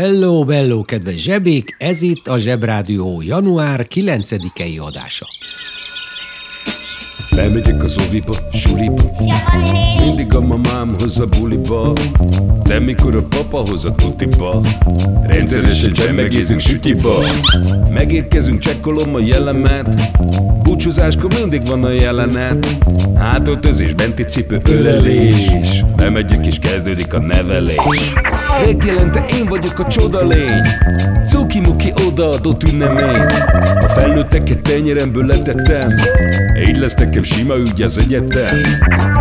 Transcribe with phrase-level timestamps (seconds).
[0.00, 1.74] Hello, bello, kedves zsebék!
[1.78, 5.26] Ez itt a Zsebrádió január 9-i adása.
[7.34, 9.02] Bemegyek az oviba, suliba.
[10.04, 11.92] Mindig a mamám hoz a buliba.
[12.62, 14.60] De mikor a papa hoz a tutiba
[15.26, 17.14] Rendszeresen csemmegézünk sütiba.
[17.90, 20.10] Megérkezünk, csekkolom a jellemet.
[20.62, 22.66] Búcsúzáskor mindig van a jelenet.
[23.16, 25.50] Hátöltözés, benti cipő, ölelés.
[25.96, 28.12] Bemegyek és kezdődik a nevelés.
[28.64, 30.62] Megjelente én vagyok a csoda lény.
[31.26, 33.24] Cuki-muki odaadott ünnemény.
[33.82, 35.88] A felnőtteket tenyeremből letettem
[36.68, 38.56] Így lesz nekem sima ügy az egyetem.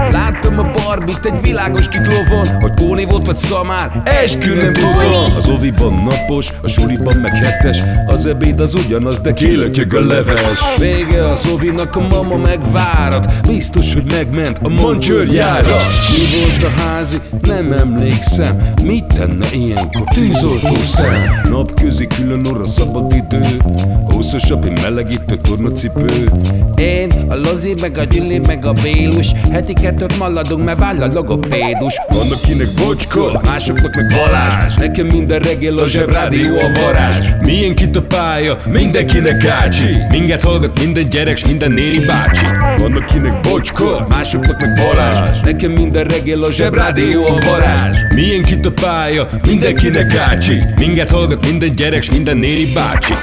[0.10, 5.48] Láttam a barbit egy világos kiklovon Hogy Póni volt vagy szamár, eskü nem tudom Az
[5.48, 10.78] oviban napos, a suliban meg hetes Az ebéd az ugyanaz, de kilötyög a leves.
[10.78, 15.76] Vége az ovinak, a mama megvárat Biztos, hogy megment a mancsőrjára.
[16.18, 17.20] Mi volt a házi?
[17.42, 18.70] Nem emlékszem.
[18.84, 20.04] Mit tenne ilyenkor?
[20.14, 21.42] Tűzoltó szem?
[21.50, 23.58] Napközi külön orra szabad idő
[24.06, 26.32] Húszosabb, én melegítő tornacipő.
[26.76, 31.14] Én, a Lozi, meg a Gyüli, meg a Bélus Heti kettőt maladunk, mert váll a
[31.14, 31.96] logopédus.
[32.08, 34.76] Van akinek bocska, másoknak meg Balázs.
[34.76, 37.28] Nekem minden reggel a zsebrádió a varázs.
[37.46, 39.98] Milyen kit a pálya, mindenkinek ácsi.
[40.12, 42.46] Minket hallgat minden gyerek, s minden néri bácsi.
[42.78, 45.40] Van akinek bocska, másoknak meg Balázs.
[45.40, 47.98] Nekem minden reggel a zsebrádió a varázs.
[48.16, 50.64] Milyen kit a pálya, mindenkinek ácsi.
[50.78, 53.14] Minket hallgat minden gyerek, s minden néri bácsi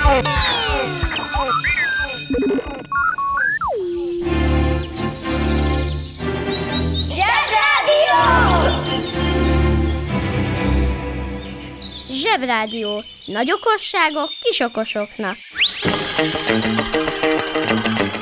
[12.17, 13.03] Zsebrádió.
[13.27, 15.37] Nagy okosságok kis okosoknak.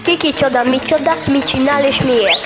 [0.05, 2.41] Kiki csoda, mi csoda, mit csinál és miért?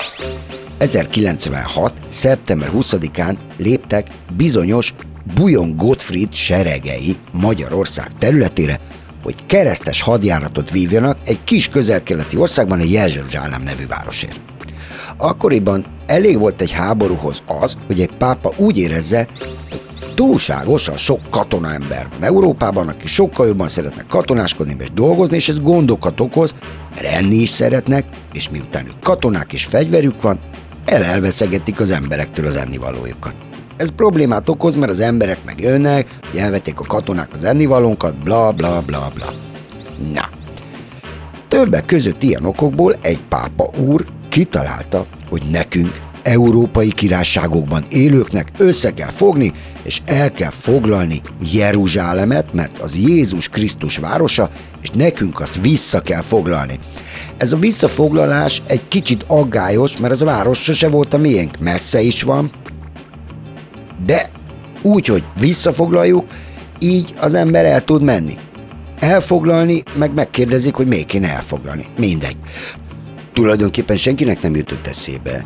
[0.77, 1.93] 1096.
[2.07, 4.07] szeptember 20-án léptek
[4.37, 4.93] bizonyos
[5.33, 8.79] Bujon Gottfried seregei Magyarország területére,
[9.23, 14.39] hogy keresztes hadjáratot vívjanak egy kis közel-keleti országban, a Jeruzsálem nevű városért.
[15.17, 19.27] Akkoriban elég volt egy háborúhoz az, hogy egy pápa úgy érezze,
[20.19, 26.19] túlságosan sok katonaember van Európában, aki sokkal jobban szeretnek katonáskodni és dolgozni, és ez gondokat
[26.19, 26.53] okoz,
[26.95, 30.39] mert is szeretnek, és miután ők katonák és fegyverük van,
[30.85, 33.35] elelveszegetik az emberektől az ennivalójukat.
[33.77, 38.81] Ez problémát okoz, mert az emberek meg jönnek, elvették a katonák az ennivalónkat, bla bla
[38.81, 39.33] bla bla.
[40.13, 40.29] Na,
[41.47, 49.09] Többek között ilyen okokból egy pápa úr kitalálta, hogy nekünk, európai királyságokban élőknek össze kell
[49.09, 49.51] fogni,
[49.83, 51.21] és el kell foglalni
[51.53, 54.49] Jeruzsálemet, mert az Jézus Krisztus városa,
[54.81, 56.79] és nekünk azt vissza kell foglalni.
[57.37, 62.01] Ez a visszafoglalás egy kicsit aggályos, mert az a város sose volt a miénk, messze
[62.01, 62.51] is van,
[64.05, 64.29] de
[64.81, 66.25] úgy, hogy visszafoglaljuk,
[66.79, 68.37] így az ember el tud menni.
[68.99, 71.85] Elfoglalni, meg megkérdezik, hogy miért kéne elfoglalni.
[71.97, 72.37] Mindegy.
[73.33, 75.45] Tulajdonképpen senkinek nem jutott eszébe,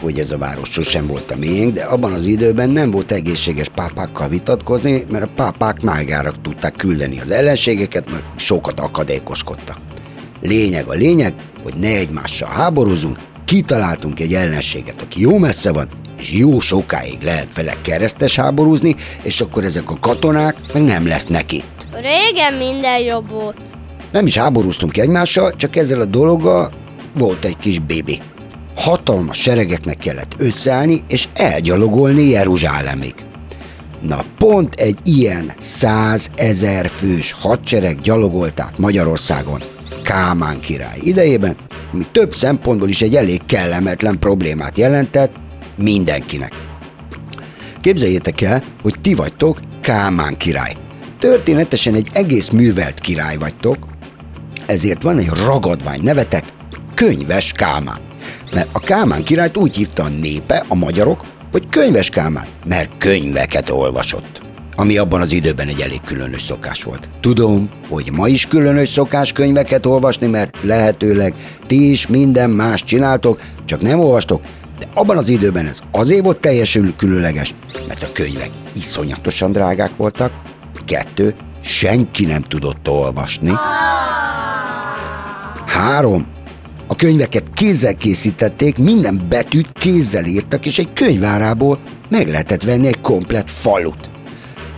[0.00, 3.68] hogy ez a város sosem volt a miénk, de abban az időben nem volt egészséges
[3.68, 9.78] pápákkal vitatkozni, mert a pápák mágára tudták küldeni az ellenségeket, meg sokat akadékoskodtak.
[10.40, 15.88] Lényeg a lényeg, hogy ne egymással háborúzunk, kitaláltunk egy ellenséget, aki jó messze van,
[16.18, 21.52] és jó sokáig lehet vele keresztes háborúzni, és akkor ezek a katonák meg nem lesznek
[21.52, 21.86] itt.
[21.92, 23.58] Régen minden jobb volt.
[24.12, 26.72] Nem is háborúztunk egymással, csak ezzel a dologgal
[27.14, 28.20] volt egy kis bébi.
[28.78, 33.14] Hatalmas seregeknek kellett összeállni és elgyalogolni Jeruzsálemig.
[34.02, 39.62] Na pont egy ilyen százezer fős hadsereg gyalogolt át Magyarországon
[40.02, 41.56] Kámán király idejében,
[41.92, 45.34] ami több szempontból is egy elég kellemetlen problémát jelentett
[45.76, 46.52] mindenkinek.
[47.80, 50.76] Képzeljétek el, hogy ti vagytok Kámán király.
[51.18, 53.76] Történetesen egy egész művelt király vagytok,
[54.66, 56.44] ezért van egy ragadvány nevetek,
[56.94, 58.07] Könyves Kálmán.
[58.52, 63.70] Mert a Kálmán királyt úgy hívta a népe, a magyarok, hogy Könyves Kálmán, mert könyveket
[63.70, 64.42] olvasott.
[64.76, 67.08] Ami abban az időben egy elég különös szokás volt.
[67.20, 71.34] Tudom, hogy ma is különös szokás könyveket olvasni, mert lehetőleg
[71.66, 74.42] ti is minden más csináltok, csak nem olvastok,
[74.78, 77.54] de abban az időben ez azért volt teljesen különleges,
[77.88, 80.32] mert a könyvek iszonyatosan drágák voltak,
[80.84, 83.52] kettő, senki nem tudott olvasni,
[85.66, 86.26] Három.
[86.90, 93.00] A könyveket kézzel készítették, minden betűt kézzel írtak, és egy könyvárából meg lehetett venni egy
[93.00, 94.10] komplet falut.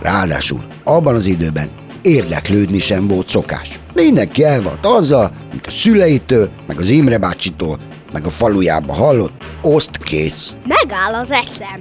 [0.01, 1.69] Ráadásul abban az időben
[2.01, 3.79] érdeklődni sem volt szokás.
[3.93, 7.79] Mindenki el volt azzal, mint a szüleitől, meg az Imre bácsitól,
[8.13, 10.53] meg a falujába hallott, oszt kész.
[10.67, 11.79] Megáll az eszem.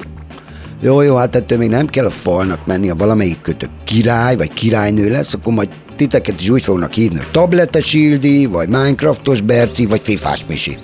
[0.80, 4.52] Jó, jó, hát ettől még nem kell a falnak menni, ha valamelyik kötök király vagy
[4.52, 5.68] királynő lesz, akkor majd
[6.00, 10.78] titeket is úgy fognak hívni, hogy tabletes Ildi, vagy Minecraftos Berci, vagy Fifás Misi.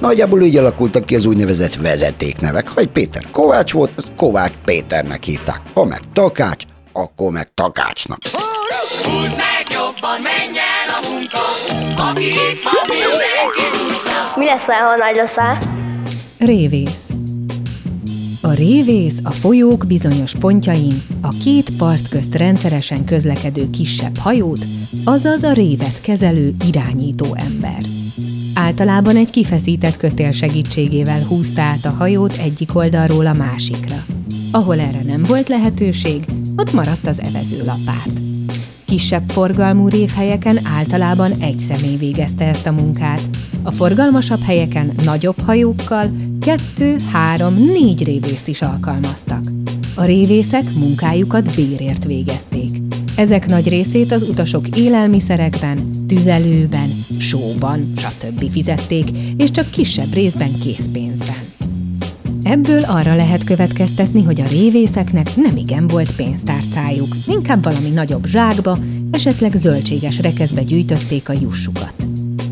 [0.00, 2.68] Nagyjából így alakultak ki az úgynevezett vezetéknevek.
[2.68, 5.60] Ha egy Péter Kovács volt, azt Kovács Péternek hívták.
[5.74, 6.62] Ha meg Takács,
[6.92, 8.18] akkor meg Takácsnak.
[9.02, 11.44] Húzd meg jobban, menj el a munka,
[12.10, 13.66] aki itt van, mindenki
[14.36, 15.58] Mi leszel, ha nagy leszel?
[16.38, 17.23] Révész
[18.54, 24.66] révész a folyók bizonyos pontjain a két part közt rendszeresen közlekedő kisebb hajót,
[25.04, 27.82] azaz a révet kezelő irányító ember.
[28.54, 33.96] Általában egy kifeszített kötél segítségével húzta át a hajót egyik oldalról a másikra.
[34.50, 36.24] Ahol erre nem volt lehetőség,
[36.56, 38.10] ott maradt az evezőlapát.
[38.84, 43.20] Kisebb forgalmú révhelyeken általában egy személy végezte ezt a munkát.
[43.62, 46.10] A forgalmasabb helyeken nagyobb hajókkal
[46.44, 49.44] kettő, három, négy révészt is alkalmaztak.
[49.96, 52.76] A révészek munkájukat bérért végezték.
[53.16, 58.50] Ezek nagy részét az utasok élelmiszerekben, tüzelőben, sóban, stb.
[58.50, 59.04] fizették,
[59.36, 61.42] és csak kisebb részben készpénzben.
[62.42, 68.78] Ebből arra lehet következtetni, hogy a révészeknek nem igen volt pénztárcájuk, inkább valami nagyobb zsákba,
[69.10, 71.94] esetleg zöldséges rekeszbe gyűjtötték a jussukat.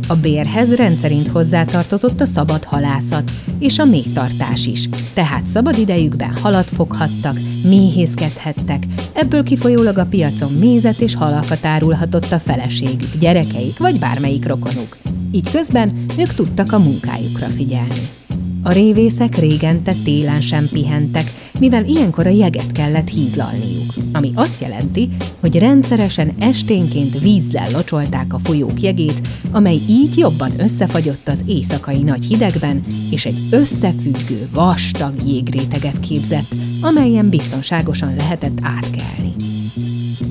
[0.09, 6.71] A bérhez rendszerint hozzátartozott a szabad halászat és a méhtartás is, tehát szabad idejükben halat
[6.71, 8.83] foghattak, méhészkedhettek,
[9.13, 14.97] ebből kifolyólag a piacon mézet és halakat árulhatott a feleségük, gyerekeik vagy bármelyik rokonuk.
[15.31, 18.22] Így közben ők tudtak a munkájukra figyelni.
[18.65, 25.09] A révészek régente télen sem pihentek, mivel ilyenkor a jeget kellett hízlalniuk, ami azt jelenti,
[25.41, 32.25] hogy rendszeresen esténként vízzel locsolták a folyók jegét, amely így jobban összefagyott az éjszakai nagy
[32.25, 39.52] hidegben, és egy összefüggő, vastag jégréteget képzett, amelyen biztonságosan lehetett átkelni.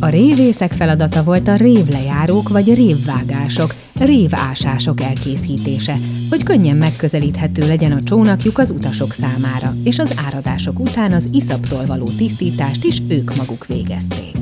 [0.03, 5.95] A révészek feladata volt a révlejárók vagy révvágások, révásások elkészítése,
[6.29, 11.85] hogy könnyen megközelíthető legyen a csónakjuk az utasok számára, és az áradások után az iszaptól
[11.85, 14.35] való tisztítást is ők maguk végezték.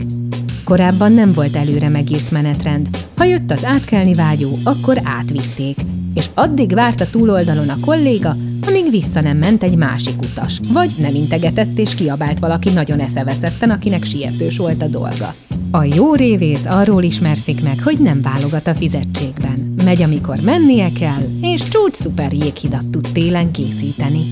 [0.63, 2.87] Korábban nem volt előre megírt menetrend.
[3.15, 5.77] Ha jött az átkelni vágyó, akkor átvitték,
[6.13, 8.35] és addig várt a túloldalon a kolléga,
[8.67, 13.69] amíg vissza nem ment egy másik utas, vagy nem integetett és kiabált valaki nagyon eszeveszetten,
[13.69, 15.35] akinek sietős volt a dolga.
[15.71, 19.73] A jó révész arról ismerszik meg, hogy nem válogat a fizetségben.
[19.83, 24.23] Megy, amikor mennie kell, és csúcs szuper jéghidat tud télen készíteni.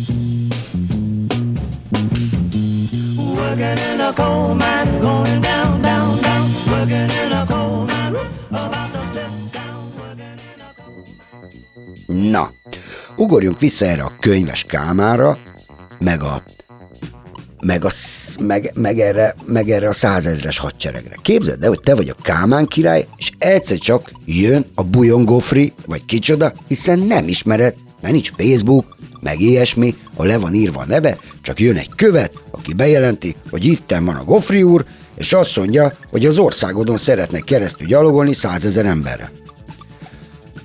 [12.08, 12.52] Na,
[13.16, 15.38] ugorjunk vissza erre a könyves kámára,
[16.00, 16.44] meg a
[17.68, 17.90] meg, a,
[18.40, 21.16] meg, meg, erre, meg erre a százezres hadseregre.
[21.22, 26.06] Képzeld el, hogy te vagy a Kámán király, és egyszer csak jön a bujongófri, vagy
[26.06, 31.18] kicsoda, hiszen nem ismered, mert nincs Facebook, meg ilyesmi, ahol le van írva a neve,
[31.42, 35.98] csak jön egy követ, aki bejelenti, hogy itten van a Gofri úr, és azt mondja,
[36.10, 39.32] hogy az országodon szeretnek keresztül gyalogolni százezer emberre.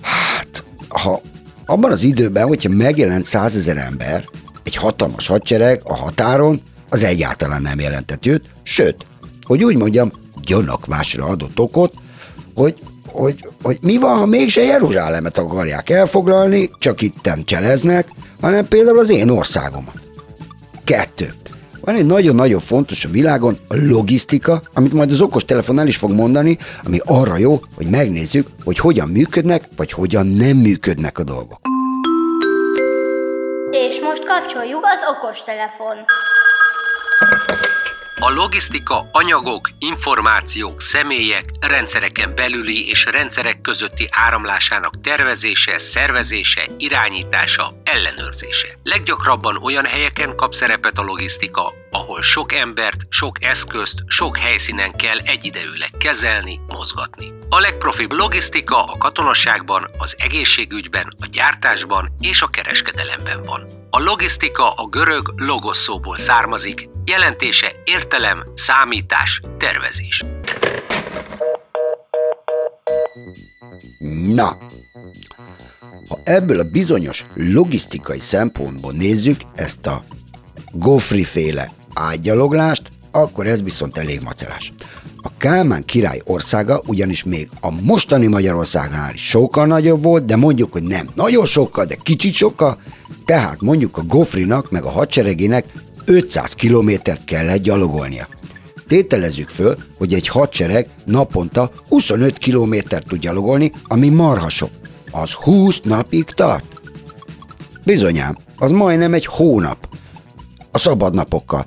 [0.01, 1.21] Hát, ha
[1.67, 4.25] abban az időben, hogyha megjelent százezer ember,
[4.63, 9.07] egy hatalmas hadsereg a határon, az egyáltalán nem jelentett őt, sőt,
[9.43, 11.95] hogy úgy mondjam, gyanakvásra adott okot,
[12.55, 12.75] hogy,
[13.07, 18.09] hogy, hogy mi van, ha mégse Jeruzsálemet akarják elfoglalni, csak itten cseleznek,
[18.41, 19.95] hanem például az én országomat.
[20.85, 21.35] Kettő.
[21.81, 25.97] Van egy nagyon-nagyon fontos a világon a logisztika, amit majd az okos telefon el is
[25.97, 31.25] fog mondani, ami arra jó, hogy megnézzük, hogy hogyan működnek, vagy hogyan nem működnek a
[31.25, 31.61] dolgok.
[33.71, 35.97] És most kapcsoljuk az okostelefon.
[38.25, 48.69] A logisztika anyagok, információk, személyek, rendszereken belüli és rendszerek közötti áramlásának tervezése, szervezése, irányítása, ellenőrzése.
[48.83, 55.19] Leggyakrabban olyan helyeken kap szerepet a logisztika, ahol sok embert, sok eszközt, sok helyszínen kell
[55.19, 57.33] egyidejűleg kezelni, mozgatni.
[57.49, 63.82] A legprofibb logisztika a katonaságban, az egészségügyben, a gyártásban és a kereskedelemben van.
[63.95, 70.25] A logisztika a görög logos szóból származik, jelentése értelem, számítás, tervezés.
[74.35, 74.57] Na,
[76.09, 80.05] ha ebből a bizonyos logisztikai szempontból nézzük ezt a
[80.71, 84.73] Gofri féle ágyaloglást, akkor ez viszont elég macerás.
[85.23, 90.73] A Kálmán király országa ugyanis még a mostani Magyarországnál is sokkal nagyobb volt, de mondjuk,
[90.73, 92.79] hogy nem nagyon sokkal, de kicsit sokkal,
[93.25, 95.65] tehát mondjuk a Gofrinak meg a hadseregének
[96.05, 98.29] 500 kilométert kellett gyalogolnia.
[98.89, 104.71] Tételezzük föl, hogy egy hadsereg naponta 25 kilométert tud gyalogolni, ami marha sok.
[105.11, 106.65] Az 20 napig tart.
[107.85, 109.89] Bizonyám, az majdnem egy hónap.
[110.71, 111.67] A szabadnapokkal.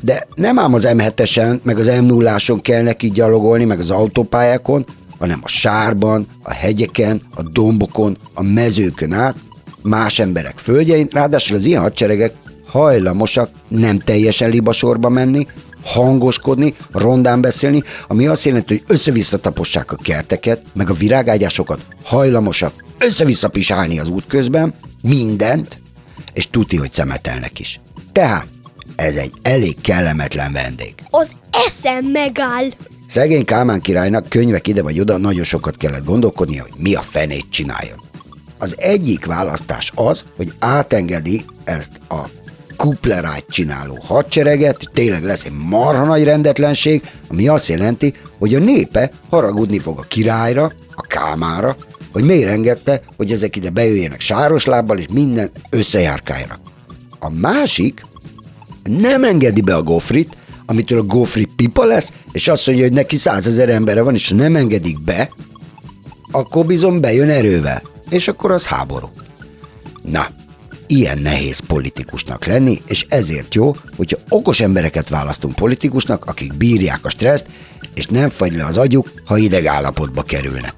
[0.00, 4.86] De nem ám az M7-esen, meg az m 0 kell neki gyalogolni, meg az autópályákon,
[5.18, 9.36] hanem a sárban, a hegyeken, a dombokon, a mezőkön át,
[9.82, 12.34] más emberek földjein, ráadásul az ilyen hadseregek
[12.66, 15.46] hajlamosak nem teljesen libasorba menni,
[15.84, 22.84] hangoskodni, rondán beszélni, ami azt jelenti, hogy össze-vissza tapossák a kerteket, meg a virágágyásokat, hajlamosak
[22.98, 25.78] össze-vissza pisálni az út közben, mindent,
[26.32, 27.80] és tuti, hogy szemetelnek is.
[28.12, 28.46] Tehát
[28.96, 30.94] ez egy elég kellemetlen vendég.
[31.10, 31.30] Az
[31.66, 32.66] eszem megáll.
[33.06, 37.46] Szegény Kálmán királynak könyvek ide vagy oda nagyon sokat kellett gondolkodni, hogy mi a fenét
[37.50, 38.00] csináljon.
[38.58, 42.28] Az egyik választás az, hogy átengedi ezt a
[42.76, 49.10] kuplerájt csináló hadsereget, tényleg lesz egy marha nagy rendetlenség, ami azt jelenti, hogy a népe
[49.30, 51.76] haragudni fog a királyra, a kámára,
[52.12, 56.58] hogy miért engedte, hogy ezek ide bejöjjenek sáros lábbal, és minden összejárkáljanak.
[57.18, 58.04] A másik
[58.84, 63.16] nem engedi be a gofrit, amitől a gofri pipa lesz, és azt mondja, hogy neki
[63.16, 65.30] százezer embere van, és ha nem engedik be,
[66.30, 69.10] akkor bizony bejön erővel, és akkor az háború.
[70.02, 70.28] Na,
[70.86, 77.08] ilyen nehéz politikusnak lenni, és ezért jó, hogyha okos embereket választunk politikusnak, akik bírják a
[77.10, 77.46] stresszt,
[77.94, 80.74] és nem fagy le az agyuk, ha ideg állapotba kerülnek.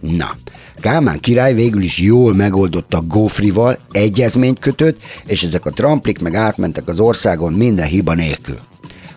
[0.00, 0.36] Na,
[0.84, 6.88] Kálmán király végül is jól megoldotta Gófrival, egyezményt kötött, és ezek a tramplik meg átmentek
[6.88, 8.58] az országon minden hiba nélkül.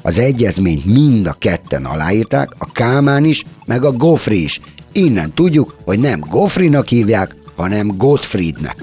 [0.01, 4.61] Az egyezményt mind a ketten aláírták, a Kámán is, meg a Gofri is.
[4.91, 8.75] Innen tudjuk, hogy nem Gofrinak hívják, hanem Gottfriednek.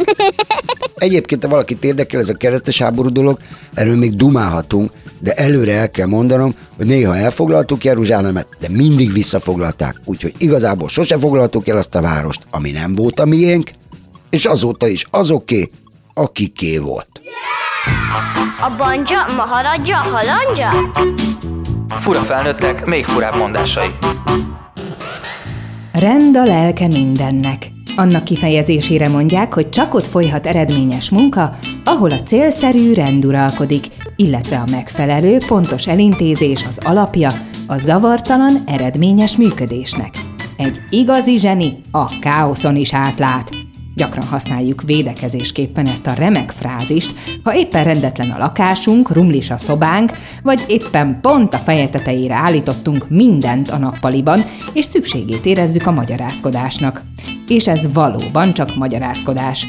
[0.95, 3.39] Egyébként, ha valakit érdekel ez a keresztes háború dolog,
[3.75, 4.91] erről még dumálhatunk,
[5.25, 11.19] de előre el kell mondanom, hogy néha elfoglaltuk Jeruzsálemet, de mindig visszafoglalták, úgyhogy igazából sose
[11.19, 13.71] foglaltuk el azt a várost, ami nem volt a miénk,
[14.31, 15.71] és azóta is azoké,
[16.15, 17.09] akiké volt.
[18.61, 20.71] A banja, maharadja, halandja?
[21.89, 23.89] Fura felnőttek, még furább mondásai.
[25.93, 27.67] Rend a lelke mindennek.
[27.97, 34.57] Annak kifejezésére mondják, hogy csak ott folyhat eredményes munka, ahol a célszerű rend uralkodik, illetve
[34.57, 37.33] a megfelelő, pontos elintézés az alapja
[37.67, 40.15] a zavartalan, eredményes működésnek.
[40.57, 43.51] Egy igazi zseni a káoszon is átlát.
[43.95, 50.13] Gyakran használjuk védekezésképpen ezt a remek frázist, ha éppen rendetlen a lakásunk, rumlis a szobánk,
[50.43, 54.41] vagy éppen pont a feje tetejére állítottunk mindent a nappaliban,
[54.73, 57.03] és szükségét érezzük a magyarázkodásnak.
[57.49, 59.67] És ez valóban csak magyarázkodás.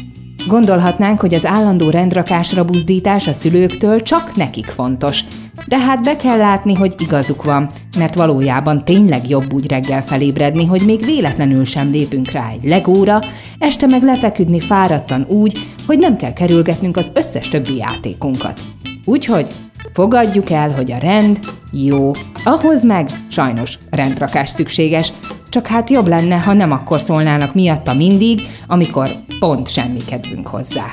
[0.47, 5.23] Gondolhatnánk, hogy az állandó rendrakásra buzdítás a szülőktől csak nekik fontos.
[5.67, 10.65] De hát be kell látni, hogy igazuk van, mert valójában tényleg jobb úgy reggel felébredni,
[10.65, 13.19] hogy még véletlenül sem lépünk rá egy legóra,
[13.59, 18.59] este meg lefeküdni fáradtan úgy, hogy nem kell kerülgetnünk az összes többi játékunkat.
[19.05, 19.47] Úgyhogy
[19.93, 21.39] fogadjuk el, hogy a rend
[21.71, 22.11] jó,
[22.43, 25.13] ahhoz meg sajnos rendrakás szükséges,
[25.55, 29.09] csak hát jobb lenne, ha nem akkor szólnának miatta mindig, amikor
[29.39, 30.91] pont semmi kedvünk hozzá.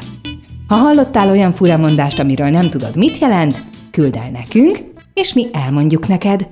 [0.69, 4.78] Ha hallottál olyan furamondást, amiről nem tudod, mit jelent, küld el nekünk,
[5.14, 6.49] és mi elmondjuk neked.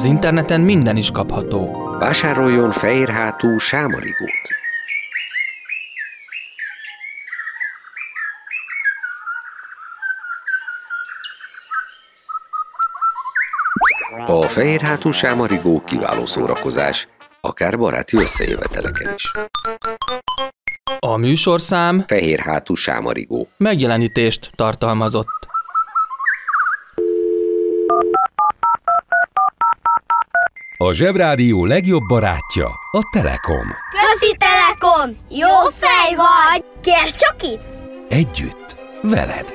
[0.00, 1.88] Az interneten minden is kapható.
[1.98, 4.48] Vásároljon fehérhátú sámarigót.
[14.26, 17.08] A fehérhátú sámarigó kiváló szórakozás,
[17.40, 19.30] akár baráti összejöveteleken is.
[20.98, 23.48] A műsorszám Fehérhátú sámarigó.
[23.56, 25.39] megjelenítést tartalmazott.
[30.82, 33.66] A Zsebrádió legjobb barátja a Telekom.
[33.90, 35.16] Közi Telekom!
[35.28, 36.64] Jó fej vagy!
[36.82, 37.60] Kérd csak itt!
[38.08, 39.54] Együtt, veled.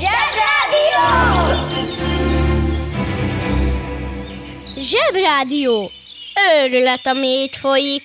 [0.00, 1.06] Zsebrádió!
[4.78, 5.90] Zsebrádió!
[6.62, 8.04] Őrület, ami itt folyik.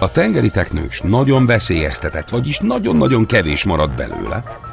[0.00, 4.66] A tengeri teknős nagyon veszélyeztetett, vagyis nagyon-nagyon kevés marad belőle.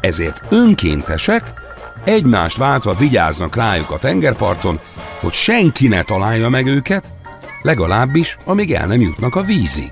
[0.00, 1.52] Ezért önkéntesek
[2.04, 4.80] egymást váltva vigyáznak rájuk a tengerparton,
[5.20, 7.12] hogy senki ne találja meg őket,
[7.62, 9.90] legalábbis, amíg el nem jutnak a vízig.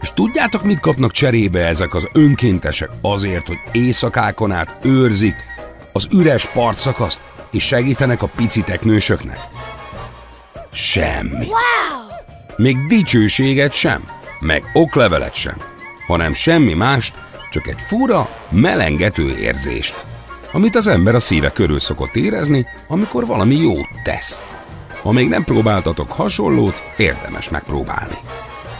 [0.00, 5.34] És tudjátok, mit kapnak cserébe ezek az önkéntesek azért, hogy éjszakákon át őrzik
[5.92, 7.20] az üres partszakaszt,
[7.50, 9.38] és segítenek a pici teknősöknek?
[10.72, 11.52] Semmit.
[12.56, 14.08] Még dicsőséget sem,
[14.40, 15.56] meg oklevelet sem,
[16.06, 17.14] hanem semmi mást,
[17.52, 20.04] csak egy fura, melengető érzést,
[20.52, 24.40] amit az ember a szíve körül szokott érezni, amikor valami jót tesz.
[25.02, 28.16] Ha még nem próbáltatok hasonlót, érdemes megpróbálni.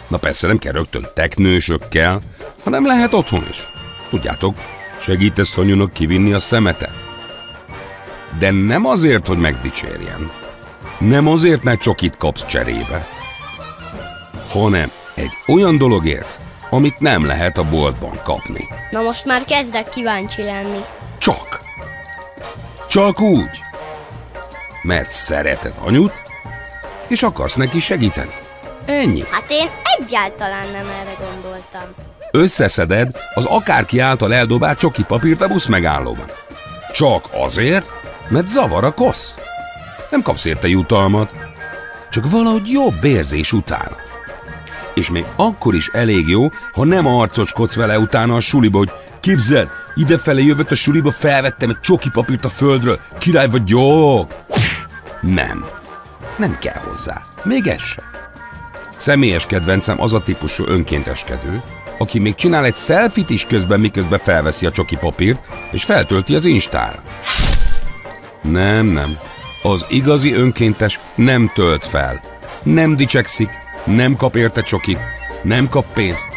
[0.08, 2.20] Na persze nem kell rögtön teknősökkel,
[2.64, 3.62] hanem lehet otthon is.
[4.10, 4.56] Tudjátok,
[5.00, 6.94] segítesz Szanyunak kivinni a szemetet.
[8.38, 10.30] De nem azért, hogy megdicsérjen.
[10.98, 13.06] Nem azért, mert csokit kapsz cserébe,
[14.48, 16.40] hanem egy olyan dologért,
[16.72, 18.68] amit nem lehet a boltban kapni.
[18.90, 20.84] Na most már kezdek kíváncsi lenni.
[21.18, 21.60] Csak.
[22.88, 23.60] Csak úgy.
[24.82, 26.22] Mert szereted anyut,
[27.06, 28.34] és akarsz neki segíteni.
[28.84, 29.24] Ennyi.
[29.30, 31.94] Hát én egyáltalán nem erre gondoltam.
[32.30, 36.30] Összeszeded az akárki által eldobált csoki papírt a busz megállóban.
[36.92, 37.94] Csak azért,
[38.28, 39.34] mert zavar a kosz.
[40.10, 41.34] Nem kapsz érte jutalmat,
[42.10, 43.96] csak valahogy jobb érzés utána.
[44.94, 49.68] És még akkor is elég jó, ha nem arcoskodsz vele utána a suliba, hogy képzeld,
[49.94, 54.26] idefelé jövött a suliba, felvettem egy csoki papírt a földről, király jó.
[55.20, 55.64] Nem.
[56.36, 57.22] Nem kell hozzá.
[57.44, 58.04] Még ez sem.
[58.96, 61.62] Személyes kedvencem az a típusú önkénteskedő,
[61.98, 66.44] aki még csinál egy selfit is közben, miközben felveszi a csoki papírt, és feltölti az
[66.44, 67.02] instára.
[68.42, 69.18] Nem, nem.
[69.62, 72.20] Az igazi önkéntes nem tölt fel.
[72.62, 74.98] Nem dicsekszik, nem kap érte csokit,
[75.42, 76.28] nem kap pénzt.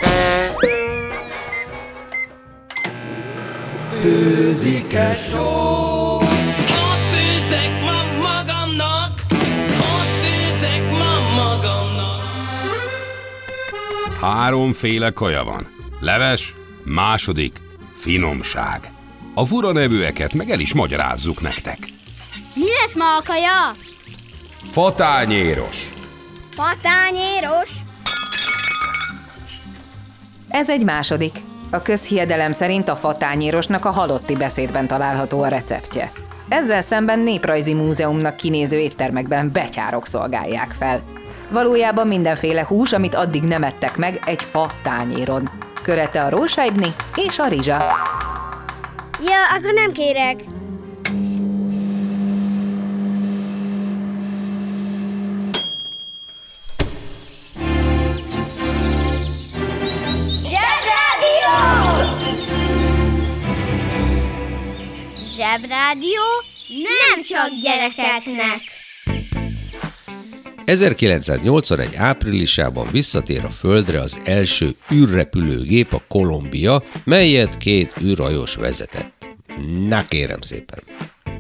[6.70, 9.22] Ott főzek ma magamnak,
[9.72, 12.24] ott főzek ma magamnak.
[14.22, 15.64] Háromféle kaja van.
[16.00, 16.54] Leves,
[16.84, 17.54] második,
[17.94, 18.92] finomság.
[19.34, 21.78] A fura nevűeket meg el is magyarázzuk nektek.
[22.56, 23.72] Mi lesz ma a kaja?
[24.72, 25.90] Fatányéros,
[26.56, 27.70] Patányéros?
[30.50, 31.40] Ez egy második.
[31.70, 36.12] A közhiedelem szerint a fatányérosnak a halotti beszédben található a receptje.
[36.48, 41.02] Ezzel szemben néprajzi múzeumnak kinéző éttermekben betyárok szolgálják fel.
[41.50, 45.50] Valójában mindenféle hús, amit addig nem ettek meg egy fa tányéron.
[45.84, 47.78] Körete a rósáibni és a rizsa.
[49.20, 50.44] Ja, akkor nem kérek.
[65.56, 66.22] Zsebrádió?
[66.68, 68.62] nem csak gyerekeknek.
[70.66, 79.28] 1981 áprilisában visszatér a Földre az első űrrepülőgép, a Columbia, melyet két űrhajós vezetett.
[79.88, 80.80] Na kérem szépen!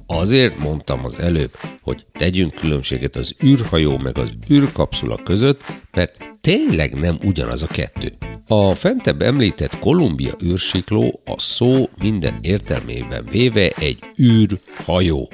[0.08, 6.94] Azért mondtam az előbb, hogy tegyünk különbséget az űrhajó meg az űrkapszula között, mert tényleg
[6.94, 8.14] nem ugyanaz a kettő.
[8.48, 15.30] A fentebb említett Kolumbia űrsikló a szó minden értelmében véve egy űrhajó.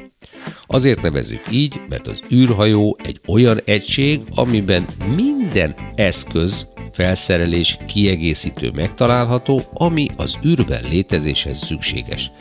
[0.67, 9.61] Azért nevezzük így, mert az űrhajó egy olyan egység, amiben minden eszköz, felszerelés, kiegészítő megtalálható,
[9.73, 12.31] ami az űrben létezéshez szükséges.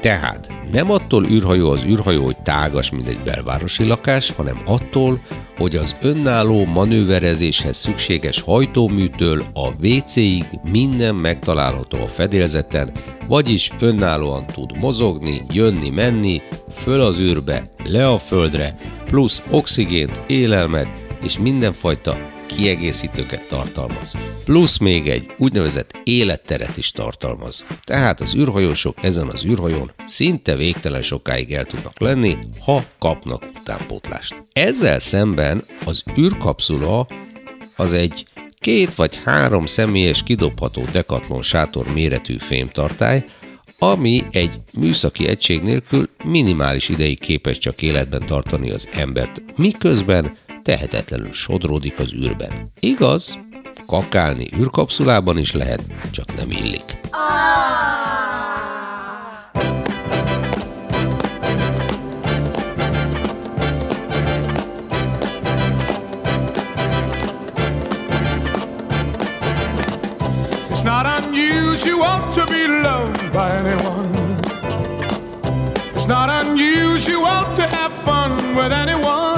[0.00, 5.20] Tehát nem attól űrhajó az űrhajó, hogy tágas, mint egy belvárosi lakás, hanem attól,
[5.56, 12.90] hogy az önálló manőverezéshez szükséges hajtóműtől a WC-ig minden megtalálható a fedélzeten,
[13.26, 16.42] vagyis önállóan tud mozogni, jönni, menni,
[16.74, 20.88] föl az űrbe, le a földre, plusz oxigént, élelmet
[21.22, 22.18] és mindenfajta
[22.56, 24.14] kiegészítőket tartalmaz.
[24.44, 27.64] Plusz még egy úgynevezett életteret is tartalmaz.
[27.84, 34.42] Tehát az űrhajósok ezen az űrhajón szinte végtelen sokáig el tudnak lenni, ha kapnak utánpótlást.
[34.52, 37.06] Ezzel szemben az űrkapszula
[37.76, 38.26] az egy
[38.60, 43.24] két vagy három személyes kidobható dekatlon sátor méretű fémtartály,
[43.78, 50.36] ami egy műszaki egység nélkül minimális ideig képes csak életben tartani az embert, miközben
[50.68, 52.72] tehetetlenül sodródik az űrben.
[52.80, 53.38] Igaz,
[53.86, 56.96] kakálni űrkapszulában is lehet, csak nem illik.
[70.70, 74.38] It's not unusual to be loved by anyone.
[75.94, 79.37] It's not unusual to have fun with anyone.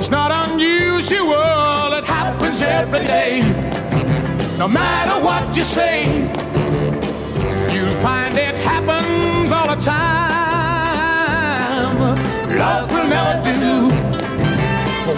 [0.00, 3.42] it's not unusual, it happens every day.
[4.56, 6.06] No matter what you say,
[7.70, 9.98] you'll find it happens all the time.
[12.56, 13.90] Love will never do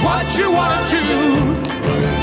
[0.04, 2.21] what you want to.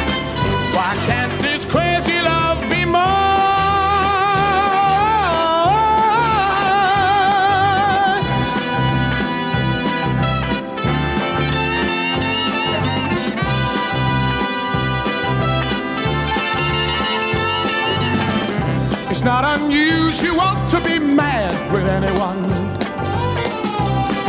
[19.20, 22.40] It's not unusual to be mad with anyone.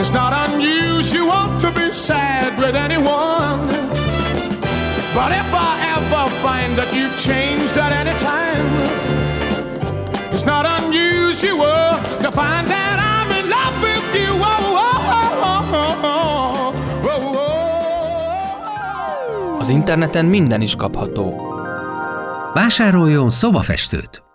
[0.00, 3.68] It's not unusual to be sad with anyone.
[5.14, 8.66] But if I ever find that you've changed at any time,
[10.34, 14.32] it's not unusual to find that I'm in love with you.
[14.42, 15.14] Oh, oh,
[19.54, 19.60] oh.
[19.60, 21.54] Az interneten minden is kapható.
[22.54, 24.28] Vásároljon szobafestőt!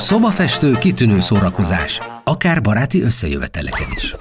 [0.00, 4.14] A szobafestő kitűnő szórakozás, akár baráti összejöveteleken is.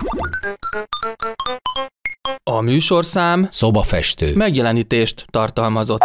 [2.44, 4.36] A műsorszám Szobafestő.
[4.36, 6.02] megjelenítést tartalmazott.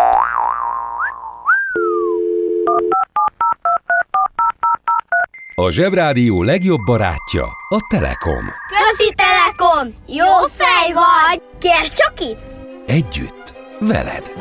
[5.55, 8.45] A Zsebrádió legjobb barátja a Telekom.
[8.69, 9.95] Közi Telekom!
[10.07, 11.43] Jó fej vagy!
[11.59, 12.39] Kérd csak itt!
[12.87, 14.33] Együtt, veled.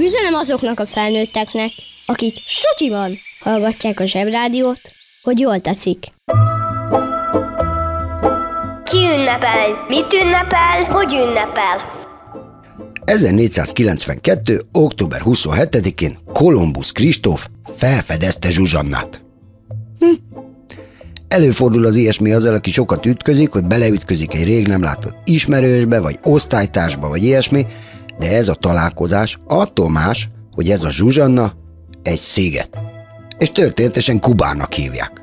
[0.00, 1.72] Üzenem azoknak a felnőtteknek,
[2.06, 4.80] akik sutyiban hallgatják a zsebrádiót,
[5.22, 6.06] hogy jól teszik.
[8.84, 9.84] Ki ünnepel?
[9.88, 10.84] Mit ünnepel?
[10.84, 11.98] Hogy ünnepel?
[13.04, 14.60] 1492.
[14.72, 19.22] október 27-én Kolumbusz Kristóf felfedezte Zsuzsannát.
[19.98, 20.38] Hm.
[21.28, 26.18] Előfordul az ilyesmi azzal, aki sokat ütközik, hogy beleütközik egy rég nem látott ismerősbe, vagy
[26.22, 27.66] osztálytársba, vagy ilyesmi,
[28.20, 31.52] de ez a találkozás attól más, hogy ez a Zsuzsanna
[32.02, 32.78] egy sziget.
[33.38, 35.22] és történetesen Kubának hívják.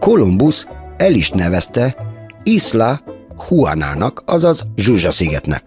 [0.00, 1.96] Kolumbusz el is nevezte
[2.42, 3.00] Isla
[3.48, 5.62] Juanának, azaz Zsuzsa-szigetnek.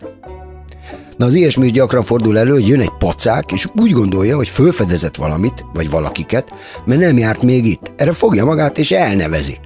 [1.17, 4.47] Na az ilyesmi is gyakran fordul elő, hogy jön egy pacák, és úgy gondolja, hogy
[4.47, 6.51] fölfedezett valamit, vagy valakiket,
[6.85, 7.93] mert nem járt még itt.
[7.95, 9.57] Erre fogja magát, és elnevezi.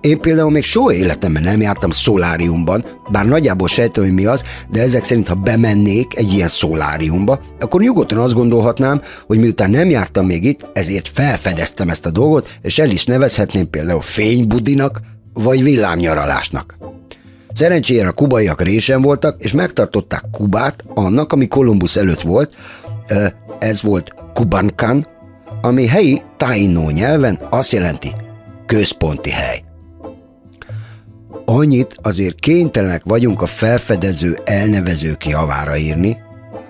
[0.00, 4.80] Én például még soha életemben nem jártam szoláriumban, bár nagyjából sejtem, hogy mi az, de
[4.80, 10.26] ezek szerint, ha bemennék egy ilyen szoláriumba, akkor nyugodtan azt gondolhatnám, hogy miután nem jártam
[10.26, 15.00] még itt, ezért felfedeztem ezt a dolgot, és el is nevezhetném például fénybudinak,
[15.32, 16.76] vagy villámnyaralásnak.
[17.52, 22.54] Szerencsére a kubaiak résen voltak, és megtartották Kubát annak, ami Kolumbusz előtt volt,
[23.58, 25.06] ez volt Kubankan,
[25.60, 28.12] ami helyi tainó nyelven azt jelenti
[28.66, 29.65] központi hely.
[31.48, 36.16] Annyit azért kénytelenek vagyunk a felfedező elnevezők javára írni,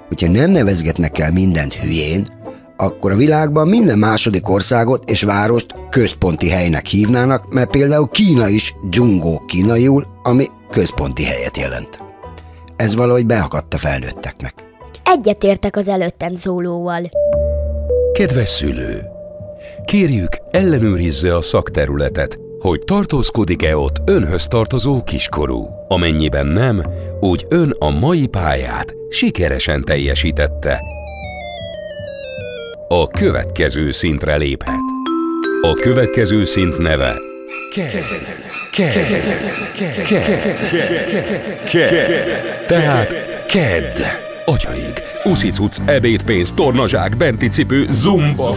[0.08, 2.26] hogyha nem nevezgetnek el mindent hülyén,
[2.76, 8.74] akkor a világban minden második országot és várost központi helynek hívnának, mert például Kína is
[8.88, 11.98] dzsungó kínaiul, ami központi helyet jelent.
[12.76, 14.54] Ez valahogy beakadt a felnőtteknek.
[15.04, 17.10] Egyetértek az előttem szólóval.
[18.12, 19.02] Kedves szülő!
[19.84, 25.68] Kérjük, ellenőrizze a szakterületet, hogy tartózkodik-e ott önhöz tartozó kiskorú.
[25.88, 26.82] Amennyiben nem,
[27.20, 30.80] úgy ön a mai pályát sikeresen teljesítette.
[32.88, 34.80] A következő szintre léphet.
[35.60, 37.18] A következő szint neve
[42.66, 43.14] Tehát
[43.46, 44.02] KED.
[44.44, 45.02] Agyaig.
[45.24, 48.54] Uszicuc, ebédpénz, tornazsák, benti cipő, zumba.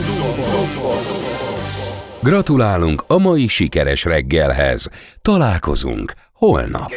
[2.23, 4.89] Gratulálunk a mai sikeres reggelhez.
[5.21, 6.91] Találkozunk holnap.